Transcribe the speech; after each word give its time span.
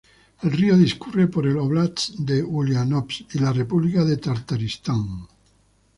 El 0.41 0.51
río 0.53 0.75
discurre 0.77 1.27
por 1.27 1.45
el 1.45 1.57
óblast 1.59 2.13
de 2.17 2.41
Uliánovsk 2.41 3.35
y 3.35 3.37
la 3.37 3.53
república 3.53 4.03
de 4.03 4.17
Tartaristán. 4.17 5.27